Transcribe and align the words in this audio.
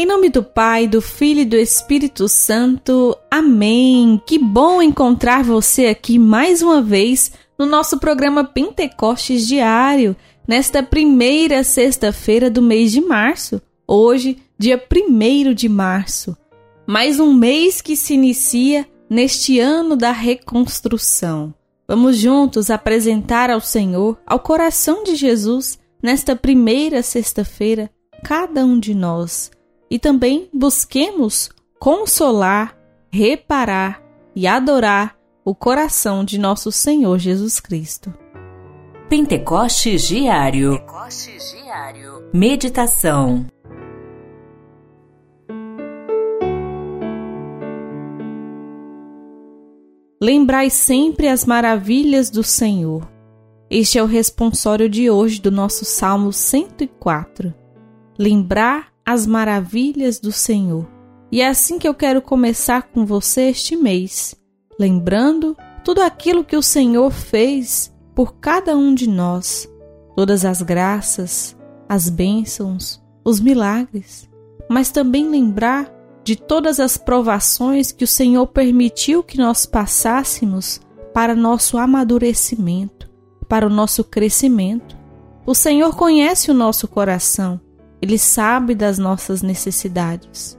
Em 0.00 0.06
nome 0.06 0.30
do 0.30 0.42
Pai, 0.42 0.88
do 0.88 1.02
Filho 1.02 1.40
e 1.40 1.44
do 1.44 1.58
Espírito 1.58 2.26
Santo. 2.26 3.14
Amém. 3.30 4.18
Que 4.26 4.38
bom 4.38 4.80
encontrar 4.80 5.44
você 5.44 5.88
aqui 5.88 6.18
mais 6.18 6.62
uma 6.62 6.80
vez 6.80 7.32
no 7.58 7.66
nosso 7.66 7.98
programa 7.98 8.42
Pentecostes 8.42 9.46
Diário, 9.46 10.16
nesta 10.48 10.82
primeira 10.82 11.62
sexta-feira 11.62 12.48
do 12.48 12.62
mês 12.62 12.92
de 12.92 13.02
março. 13.02 13.60
Hoje, 13.86 14.38
dia 14.58 14.82
1 14.90 15.52
de 15.52 15.68
março. 15.68 16.34
Mais 16.86 17.20
um 17.20 17.34
mês 17.34 17.82
que 17.82 17.94
se 17.94 18.14
inicia 18.14 18.88
neste 19.06 19.60
ano 19.60 19.96
da 19.96 20.12
reconstrução. 20.12 21.52
Vamos 21.86 22.16
juntos 22.16 22.70
apresentar 22.70 23.50
ao 23.50 23.60
Senhor, 23.60 24.18
ao 24.26 24.40
coração 24.40 25.04
de 25.04 25.14
Jesus, 25.14 25.78
nesta 26.02 26.34
primeira 26.34 27.02
sexta-feira, 27.02 27.90
cada 28.24 28.64
um 28.64 28.80
de 28.80 28.94
nós 28.94 29.50
e 29.90 29.98
também 29.98 30.48
busquemos 30.54 31.50
consolar, 31.78 32.78
reparar 33.10 34.00
e 34.36 34.46
adorar 34.46 35.16
o 35.44 35.54
coração 35.54 36.24
de 36.24 36.38
nosso 36.38 36.70
Senhor 36.70 37.18
Jesus 37.18 37.58
Cristo. 37.58 38.14
Pentecostes 39.08 40.06
Diário. 40.06 40.78
Pentecostes 40.78 41.50
Diário. 41.50 42.30
Meditação. 42.32 43.46
Lembrai 50.22 50.70
sempre 50.70 51.26
as 51.26 51.44
maravilhas 51.44 52.30
do 52.30 52.44
Senhor. 52.44 53.10
Este 53.70 53.98
é 53.98 54.02
o 54.02 54.06
responsório 54.06 54.88
de 54.88 55.10
hoje 55.10 55.40
do 55.40 55.50
nosso 55.50 55.84
Salmo 55.84 56.32
104. 56.32 57.54
Lembrar 58.18 58.92
as 59.10 59.26
maravilhas 59.26 60.20
do 60.20 60.30
Senhor. 60.30 60.88
E 61.32 61.40
é 61.40 61.48
assim 61.48 61.80
que 61.80 61.88
eu 61.88 61.92
quero 61.92 62.22
começar 62.22 62.84
com 62.84 63.04
você 63.04 63.48
este 63.48 63.74
mês, 63.74 64.36
lembrando 64.78 65.56
tudo 65.82 66.00
aquilo 66.00 66.44
que 66.44 66.56
o 66.56 66.62
Senhor 66.62 67.10
fez 67.10 67.92
por 68.14 68.36
cada 68.36 68.76
um 68.76 68.94
de 68.94 69.08
nós, 69.08 69.68
todas 70.14 70.44
as 70.44 70.62
graças, 70.62 71.56
as 71.88 72.08
bênçãos, 72.08 73.02
os 73.24 73.40
milagres, 73.40 74.30
mas 74.68 74.92
também 74.92 75.28
lembrar 75.28 75.92
de 76.22 76.36
todas 76.36 76.78
as 76.78 76.96
provações 76.96 77.90
que 77.90 78.04
o 78.04 78.08
Senhor 78.08 78.46
permitiu 78.46 79.24
que 79.24 79.38
nós 79.38 79.66
passássemos 79.66 80.80
para 81.12 81.34
nosso 81.34 81.76
amadurecimento, 81.76 83.10
para 83.48 83.66
o 83.66 83.70
nosso 83.70 84.04
crescimento. 84.04 84.96
O 85.44 85.52
Senhor 85.52 85.96
conhece 85.96 86.48
o 86.48 86.54
nosso 86.54 86.86
coração 86.86 87.60
ele 88.00 88.18
sabe 88.18 88.74
das 88.74 88.98
nossas 88.98 89.42
necessidades. 89.42 90.58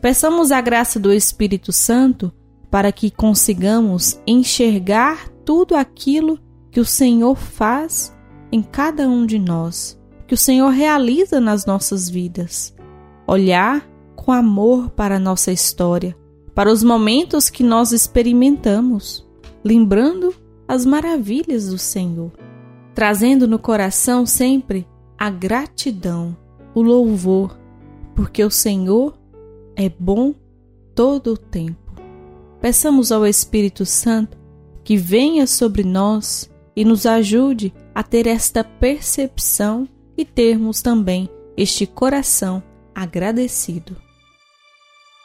Peçamos 0.00 0.50
a 0.50 0.60
graça 0.60 0.98
do 0.98 1.12
Espírito 1.12 1.72
Santo 1.72 2.32
para 2.70 2.90
que 2.90 3.10
consigamos 3.10 4.20
enxergar 4.26 5.28
tudo 5.44 5.74
aquilo 5.74 6.38
que 6.70 6.80
o 6.80 6.84
Senhor 6.84 7.36
faz 7.36 8.16
em 8.52 8.62
cada 8.62 9.08
um 9.08 9.26
de 9.26 9.38
nós, 9.38 9.98
que 10.26 10.34
o 10.34 10.38
Senhor 10.38 10.70
realiza 10.70 11.40
nas 11.40 11.66
nossas 11.66 12.08
vidas. 12.08 12.74
Olhar 13.26 13.86
com 14.16 14.32
amor 14.32 14.90
para 14.90 15.16
a 15.16 15.20
nossa 15.20 15.52
história, 15.52 16.16
para 16.54 16.70
os 16.70 16.82
momentos 16.82 17.50
que 17.50 17.62
nós 17.62 17.92
experimentamos, 17.92 19.26
lembrando 19.64 20.34
as 20.66 20.86
maravilhas 20.86 21.68
do 21.68 21.78
Senhor, 21.78 22.32
trazendo 22.94 23.46
no 23.46 23.58
coração 23.58 24.24
sempre 24.24 24.86
a 25.18 25.28
gratidão 25.28 26.36
o 26.74 26.82
louvor, 26.82 27.58
porque 28.14 28.44
o 28.44 28.50
Senhor 28.50 29.18
é 29.76 29.88
bom 29.88 30.34
todo 30.94 31.32
o 31.32 31.36
tempo. 31.36 31.94
Peçamos 32.60 33.10
ao 33.10 33.26
Espírito 33.26 33.86
Santo 33.86 34.36
que 34.84 34.96
venha 34.96 35.46
sobre 35.46 35.82
nós 35.82 36.50
e 36.76 36.84
nos 36.84 37.06
ajude 37.06 37.72
a 37.94 38.02
ter 38.02 38.26
esta 38.26 38.62
percepção 38.62 39.88
e 40.16 40.24
termos 40.24 40.82
também 40.82 41.28
este 41.56 41.86
coração 41.86 42.62
agradecido. 42.94 43.96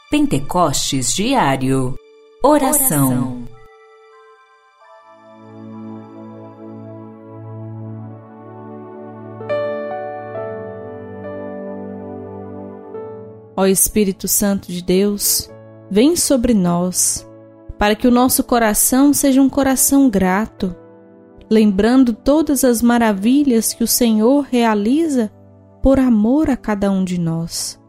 Pentecostes 0.10 1.14
Diário 1.14 1.98
Oração. 2.44 3.08
Oração. 3.08 3.45
Ó 13.58 13.66
Espírito 13.66 14.28
Santo 14.28 14.72
de 14.72 14.84
Deus, 14.84 15.50
vem 15.90 16.16
sobre 16.16 16.54
nós, 16.54 17.26
para 17.78 17.96
que 17.96 18.08
o 18.08 18.12
nosso 18.12 18.44
coração 18.44 19.14
seja 19.14 19.42
um 19.42 19.50
coração 19.50 20.10
grato, 20.10 20.76
lembrando 21.50 22.14
todas 22.14 22.66
as 22.66 22.82
maravilhas 22.82 23.74
que 23.74 23.84
o 23.84 23.88
Senhor 23.88 24.46
realiza 24.52 25.32
por 25.82 26.00
amor 26.00 26.50
a 26.50 26.58
cada 26.58 26.92
um 26.92 27.04
de 27.04 27.18
nós. 27.18 27.80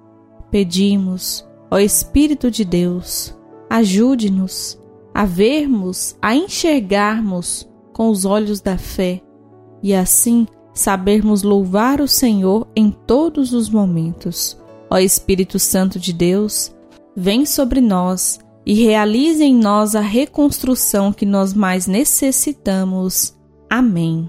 Pedimos, 0.50 1.44
ó 1.68 1.78
Espírito 1.78 2.48
de 2.48 2.64
Deus, 2.64 3.36
ajude-nos 3.68 4.78
a 5.12 5.24
vermos, 5.24 6.16
a 6.22 6.36
enxergarmos 6.36 7.68
com 7.92 8.08
os 8.10 8.24
olhos 8.24 8.60
da 8.60 8.78
fé 8.78 9.20
e 9.82 9.94
assim 9.94 10.46
sabermos 10.74 11.42
louvar 11.42 12.00
o 12.00 12.06
Senhor 12.06 12.68
em 12.76 12.90
todos 12.90 13.52
os 13.52 13.68
momentos 13.70 14.56
Ó 14.90 14.98
Espírito 14.98 15.58
Santo 15.58 15.98
de 15.98 16.12
Deus, 16.12 16.74
vem 17.16 17.44
sobre 17.46 17.80
nós 17.80 18.38
e 18.64 18.74
realize 18.74 19.42
em 19.42 19.54
nós 19.54 19.94
a 19.94 20.00
reconstrução 20.00 21.12
que 21.12 21.24
nós 21.24 21.54
mais 21.54 21.86
necessitamos. 21.86 23.36
Amém. 23.70 24.28